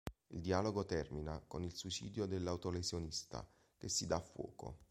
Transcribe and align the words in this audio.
Il 0.31 0.41
dialogo 0.41 0.83
termina 0.83 1.39
con 1.45 1.63
il 1.63 1.75
suicidio 1.75 2.25
dell'autolesionista, 2.25 3.47
che 3.77 3.87
si 3.87 4.07
dà 4.07 4.19
fuoco. 4.19 4.79